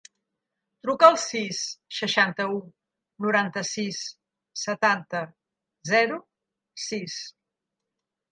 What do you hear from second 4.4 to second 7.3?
setanta, zero, sis.